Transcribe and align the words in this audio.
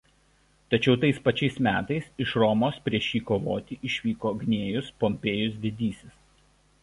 Tačiau 0.71 0.95
tais 1.01 1.17
pačiais 1.25 1.57
metais 1.67 2.07
iš 2.25 2.31
Romos 2.43 2.79
prieš 2.87 3.09
jį 3.11 3.21
kovoti 3.27 3.79
išvyko 3.91 4.33
Gnėjus 4.41 4.89
Pompėjus 5.03 5.61
Didysis. 5.67 6.19